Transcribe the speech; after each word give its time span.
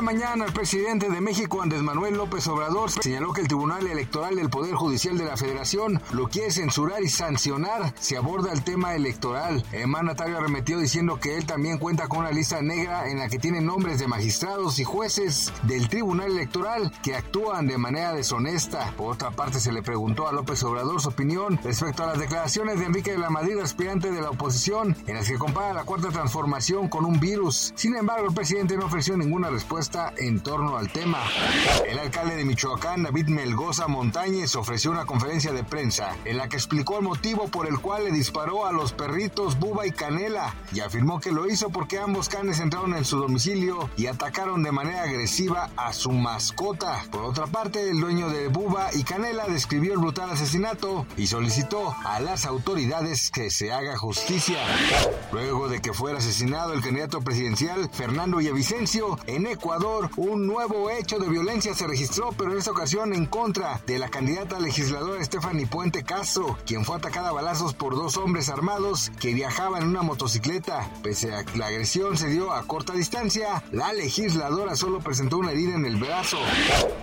Esta 0.00 0.12
mañana 0.12 0.46
el 0.46 0.52
presidente 0.54 1.10
de 1.10 1.20
México, 1.20 1.60
Andrés 1.60 1.82
Manuel 1.82 2.16
López 2.16 2.46
Obrador, 2.46 2.90
señaló 2.90 3.34
que 3.34 3.42
el 3.42 3.48
Tribunal 3.48 3.86
Electoral 3.86 4.34
del 4.34 4.48
Poder 4.48 4.74
Judicial 4.74 5.18
de 5.18 5.26
la 5.26 5.36
Federación 5.36 6.00
lo 6.12 6.28
quiere 6.28 6.50
censurar 6.50 7.02
y 7.02 7.10
sancionar 7.10 7.92
si 8.00 8.16
aborda 8.16 8.50
el 8.50 8.64
tema 8.64 8.94
electoral. 8.94 9.62
El 9.72 9.88
mandatario 9.88 10.38
arremetió 10.38 10.78
diciendo 10.78 11.20
que 11.20 11.36
él 11.36 11.44
también 11.44 11.76
cuenta 11.76 12.08
con 12.08 12.20
una 12.20 12.30
lista 12.30 12.62
negra 12.62 13.10
en 13.10 13.18
la 13.18 13.28
que 13.28 13.38
tiene 13.38 13.60
nombres 13.60 13.98
de 13.98 14.08
magistrados 14.08 14.78
y 14.78 14.84
jueces 14.84 15.52
del 15.64 15.90
Tribunal 15.90 16.30
Electoral 16.30 16.90
que 17.02 17.14
actúan 17.14 17.66
de 17.66 17.76
manera 17.76 18.14
deshonesta. 18.14 18.94
Por 18.96 19.12
otra 19.12 19.32
parte, 19.32 19.60
se 19.60 19.70
le 19.70 19.82
preguntó 19.82 20.26
a 20.26 20.32
López 20.32 20.62
Obrador 20.62 21.02
su 21.02 21.10
opinión 21.10 21.60
respecto 21.62 22.04
a 22.04 22.06
las 22.06 22.18
declaraciones 22.18 22.78
de 22.78 22.86
Enrique 22.86 23.12
de 23.12 23.18
la 23.18 23.28
Madrid, 23.28 23.58
aspirante 23.58 24.10
de 24.10 24.22
la 24.22 24.30
oposición, 24.30 24.96
en 25.06 25.16
las 25.16 25.28
que 25.28 25.36
compara 25.36 25.74
la 25.74 25.84
cuarta 25.84 26.08
transformación 26.08 26.88
con 26.88 27.04
un 27.04 27.20
virus. 27.20 27.74
Sin 27.76 27.94
embargo, 27.96 28.28
el 28.28 28.34
presidente 28.34 28.78
no 28.78 28.86
ofreció 28.86 29.14
ninguna 29.14 29.50
respuesta 29.50 29.89
en 30.18 30.40
torno 30.40 30.76
al 30.76 30.90
tema. 30.90 31.18
El 31.86 31.98
alcalde 31.98 32.36
de 32.36 32.44
Michoacán, 32.44 33.02
David 33.02 33.26
Melgoza 33.28 33.88
Montañez, 33.88 34.54
ofreció 34.54 34.92
una 34.92 35.04
conferencia 35.04 35.52
de 35.52 35.64
prensa 35.64 36.16
en 36.24 36.36
la 36.36 36.48
que 36.48 36.56
explicó 36.56 36.98
el 36.98 37.04
motivo 37.04 37.48
por 37.48 37.66
el 37.66 37.80
cual 37.80 38.04
le 38.04 38.12
disparó 38.12 38.66
a 38.66 38.72
los 38.72 38.92
perritos 38.92 39.58
Buba 39.58 39.86
y 39.86 39.90
Canela 39.90 40.54
y 40.72 40.80
afirmó 40.80 41.18
que 41.18 41.32
lo 41.32 41.48
hizo 41.48 41.70
porque 41.70 41.98
ambos 41.98 42.28
canes 42.28 42.60
entraron 42.60 42.94
en 42.94 43.04
su 43.04 43.18
domicilio 43.18 43.90
y 43.96 44.06
atacaron 44.06 44.62
de 44.62 44.70
manera 44.70 45.02
agresiva 45.02 45.70
a 45.76 45.92
su 45.92 46.12
mascota. 46.12 47.04
Por 47.10 47.24
otra 47.24 47.48
parte, 47.48 47.90
el 47.90 48.00
dueño 48.00 48.28
de 48.28 48.46
Buba 48.46 48.94
y 48.94 49.02
Canela 49.02 49.48
describió 49.48 49.94
el 49.94 49.98
brutal 49.98 50.30
asesinato 50.30 51.04
y 51.16 51.26
solicitó 51.26 51.94
a 52.04 52.20
las 52.20 52.44
autoridades 52.44 53.30
que 53.30 53.50
se 53.50 53.72
haga 53.72 53.96
justicia. 53.96 54.58
Luego 55.32 55.68
de 55.68 55.80
que 55.80 55.92
fuera 55.92 56.18
asesinado 56.18 56.74
el 56.74 56.80
candidato 56.80 57.20
presidencial 57.22 57.90
Fernando 57.92 58.36
Villavicencio 58.36 59.18
en 59.26 59.46
Ecuador, 59.46 59.79
un 60.16 60.46
nuevo 60.46 60.90
hecho 60.90 61.18
de 61.18 61.28
violencia 61.28 61.74
se 61.74 61.86
registró, 61.86 62.32
pero 62.36 62.52
en 62.52 62.58
esta 62.58 62.70
ocasión 62.70 63.14
en 63.14 63.24
contra 63.24 63.80
de 63.86 63.98
la 63.98 64.10
candidata 64.10 64.60
legisladora 64.60 65.24
Stephanie 65.24 65.66
Puente 65.66 66.02
Castro, 66.04 66.58
quien 66.66 66.84
fue 66.84 66.96
atacada 66.96 67.30
a 67.30 67.32
balazos 67.32 67.72
por 67.72 67.94
dos 67.94 68.18
hombres 68.18 68.50
armados 68.50 69.10
que 69.18 69.32
viajaban 69.32 69.82
en 69.82 69.88
una 69.88 70.02
motocicleta. 70.02 70.90
Pese 71.02 71.34
a 71.34 71.44
que 71.44 71.56
la 71.56 71.68
agresión 71.68 72.18
se 72.18 72.28
dio 72.28 72.52
a 72.52 72.62
corta 72.64 72.92
distancia, 72.92 73.62
la 73.72 73.92
legisladora 73.94 74.76
solo 74.76 75.00
presentó 75.00 75.38
una 75.38 75.52
herida 75.52 75.76
en 75.76 75.86
el 75.86 75.96
brazo. 75.96 76.38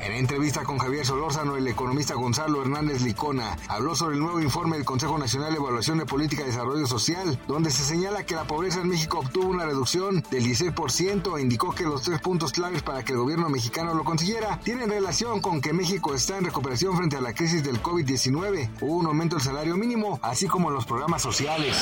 En 0.00 0.12
entrevista 0.12 0.64
con 0.64 0.78
Javier 0.78 1.06
Solórzano, 1.06 1.56
el 1.56 1.68
economista 1.68 2.14
Gonzalo 2.14 2.60
Hernández 2.62 3.02
Licona 3.02 3.56
habló 3.68 3.94
sobre 3.94 4.16
el 4.16 4.20
nuevo 4.20 4.40
informe 4.40 4.76
del 4.76 4.84
Consejo 4.84 5.16
Nacional 5.16 5.52
de 5.52 5.58
Evaluación 5.58 5.98
de 5.98 6.06
Política 6.06 6.42
y 6.42 6.46
Desarrollo 6.46 6.86
Social, 6.86 7.38
donde 7.46 7.70
se 7.70 7.84
señala 7.84 8.26
que 8.26 8.34
la 8.34 8.44
pobreza 8.44 8.80
en 8.80 8.88
México 8.88 9.20
obtuvo 9.20 9.46
una 9.46 9.64
reducción 9.64 10.24
del 10.30 10.44
16% 10.44 11.38
e 11.38 11.42
indicó 11.42 11.72
que 11.72 11.84
los 11.84 12.02
tres 12.02 12.20
puntos 12.20 12.52
para 12.82 13.04
que 13.04 13.12
el 13.12 13.18
gobierno 13.18 13.50
mexicano 13.50 13.92
lo 13.92 14.04
consiguiera 14.04 14.58
tienen 14.64 14.88
relación 14.88 15.40
con 15.42 15.60
que 15.60 15.74
México 15.74 16.14
está 16.14 16.38
en 16.38 16.44
recuperación 16.44 16.96
frente 16.96 17.16
a 17.16 17.20
la 17.20 17.34
crisis 17.34 17.62
del 17.62 17.82
COVID-19. 17.82 18.70
Hubo 18.80 18.96
un 18.96 19.06
aumento 19.06 19.36
del 19.36 19.44
salario 19.44 19.76
mínimo, 19.76 20.18
así 20.22 20.46
como 20.46 20.70
los 20.70 20.86
programas 20.86 21.20
sociales. 21.20 21.76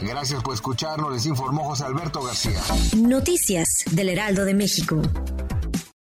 Gracias 0.00 0.42
por 0.42 0.52
escucharnos, 0.52 1.10
les 1.12 1.24
informó 1.24 1.64
José 1.64 1.84
Alberto 1.84 2.22
García. 2.22 2.60
Noticias 2.98 3.84
del 3.90 4.10
Heraldo 4.10 4.44
de 4.44 4.52
México. 4.52 5.00